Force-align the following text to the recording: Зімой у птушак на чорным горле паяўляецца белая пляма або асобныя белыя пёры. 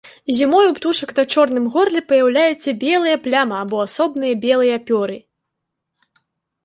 Зімой 0.35 0.67
у 0.69 0.71
птушак 0.77 1.11
на 1.17 1.25
чорным 1.33 1.65
горле 1.75 2.01
паяўляецца 2.11 2.69
белая 2.85 3.13
пляма 3.29 3.61
або 3.67 3.77
асобныя 3.89 4.33
белыя 4.47 4.77
пёры. 4.89 5.17